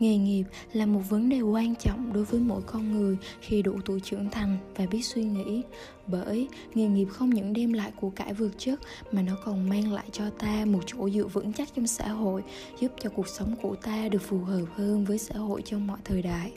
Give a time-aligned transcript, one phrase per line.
[0.00, 3.80] nghề nghiệp là một vấn đề quan trọng đối với mỗi con người khi đủ
[3.84, 5.62] tuổi trưởng thành và biết suy nghĩ
[6.06, 8.80] bởi nghề nghiệp không những đem lại của cải vượt chất
[9.12, 12.42] mà nó còn mang lại cho ta một chỗ dựa vững chắc trong xã hội
[12.80, 15.98] giúp cho cuộc sống của ta được phù hợp hơn với xã hội trong mọi
[16.04, 16.52] thời đại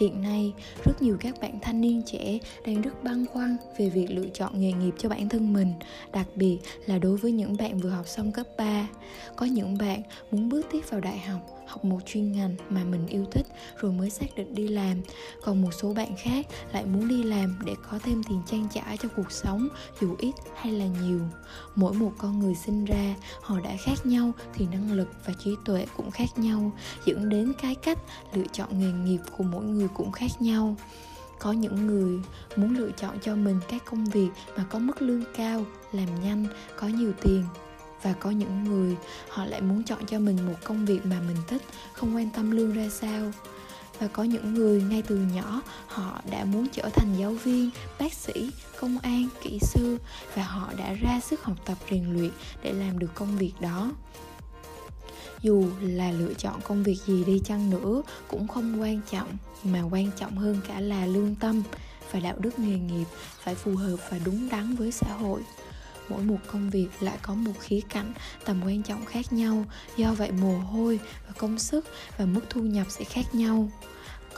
[0.00, 0.52] Hiện nay,
[0.84, 4.60] rất nhiều các bạn thanh niên trẻ đang rất băn khoăn về việc lựa chọn
[4.60, 5.72] nghề nghiệp cho bản thân mình,
[6.12, 8.88] đặc biệt là đối với những bạn vừa học xong cấp 3.
[9.36, 13.06] Có những bạn muốn bước tiếp vào đại học học một chuyên ngành mà mình
[13.06, 13.46] yêu thích
[13.80, 15.02] rồi mới xác định đi làm.
[15.42, 18.96] Còn một số bạn khác lại muốn đi làm để có thêm tiền trang trải
[18.96, 19.68] cho cuộc sống,
[20.00, 21.20] dù ít hay là nhiều.
[21.74, 25.50] Mỗi một con người sinh ra, họ đã khác nhau thì năng lực và trí
[25.64, 26.72] tuệ cũng khác nhau,
[27.04, 27.98] dẫn đến cái cách
[28.34, 30.76] lựa chọn nghề nghiệp của mỗi người cũng khác nhau.
[31.38, 32.20] Có những người
[32.56, 36.46] muốn lựa chọn cho mình các công việc mà có mức lương cao, làm nhanh,
[36.76, 37.44] có nhiều tiền
[38.06, 38.96] và có những người
[39.28, 41.62] họ lại muốn chọn cho mình một công việc mà mình thích,
[41.92, 43.32] không quan tâm lương ra sao.
[43.98, 48.12] Và có những người ngay từ nhỏ họ đã muốn trở thành giáo viên, bác
[48.12, 49.98] sĩ, công an, kỹ sư
[50.34, 52.30] và họ đã ra sức học tập rèn luyện
[52.62, 53.92] để làm được công việc đó.
[55.40, 59.82] Dù là lựa chọn công việc gì đi chăng nữa cũng không quan trọng, mà
[59.90, 61.62] quan trọng hơn cả là lương tâm
[62.12, 63.06] và đạo đức nghề nghiệp
[63.40, 65.40] phải phù hợp và đúng đắn với xã hội
[66.08, 68.12] mỗi một công việc lại có một khía cạnh
[68.44, 69.64] tầm quan trọng khác nhau.
[69.96, 71.86] Do vậy mồ hôi và công sức
[72.18, 73.70] và mức thu nhập sẽ khác nhau.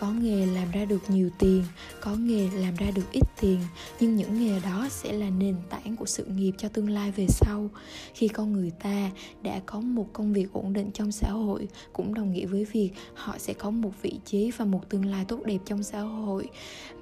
[0.00, 1.64] Có nghề làm ra được nhiều tiền,
[2.00, 3.60] có nghề làm ra được ít tiền,
[4.00, 7.26] nhưng những nghề đó sẽ là nền tảng của sự nghiệp cho tương lai về
[7.28, 7.70] sau.
[8.14, 9.10] Khi con người ta
[9.42, 12.90] đã có một công việc ổn định trong xã hội, cũng đồng nghĩa với việc
[13.14, 16.48] họ sẽ có một vị trí và một tương lai tốt đẹp trong xã hội.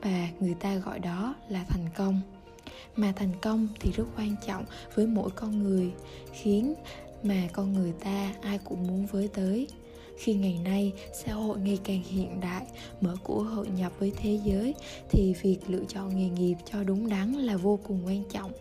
[0.03, 2.36] Và người ta gọi đó là thành công
[2.97, 5.91] mà thành công thì rất quan trọng với mỗi con người,
[6.33, 6.75] khiến
[7.23, 9.69] mà con người ta ai cũng muốn với tới.
[10.19, 10.93] Khi ngày nay,
[11.25, 12.67] xã hội ngày càng hiện đại,
[13.01, 14.75] mở cửa hội nhập với thế giới,
[15.11, 18.53] thì việc lựa chọn nghề nghiệp cho đúng đắn là vô cùng quan trọng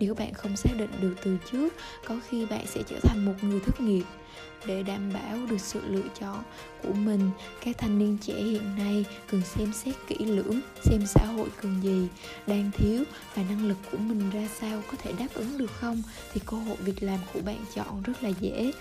[0.00, 1.68] nếu bạn không xác định được từ trước,
[2.06, 4.04] có khi bạn sẽ trở thành một người thất nghiệp.
[4.66, 6.42] Để đảm bảo được sự lựa chọn
[6.82, 7.30] của mình,
[7.64, 11.80] các thanh niên trẻ hiện nay cần xem xét kỹ lưỡng xem xã hội cần
[11.82, 12.08] gì,
[12.46, 16.02] đang thiếu và năng lực của mình ra sao có thể đáp ứng được không
[16.32, 18.72] thì cơ hội việc làm của bạn chọn rất là dễ.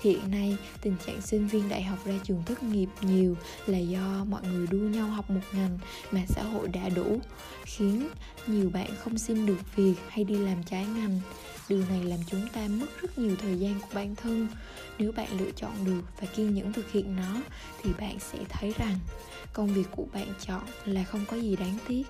[0.00, 4.24] Hiện nay, tình trạng sinh viên đại học ra trường thất nghiệp nhiều là do
[4.28, 5.78] mọi người đua nhau học một ngành
[6.10, 7.20] mà xã hội đã đủ,
[7.64, 8.08] khiến
[8.46, 11.20] nhiều bạn không xin được việc hay đi làm trái ngành.
[11.68, 14.48] Điều này làm chúng ta mất rất nhiều thời gian của bản thân.
[14.98, 17.40] Nếu bạn lựa chọn được và kiên nhẫn thực hiện nó
[17.82, 18.98] thì bạn sẽ thấy rằng
[19.52, 22.02] công việc của bạn chọn là không có gì đáng tiếc.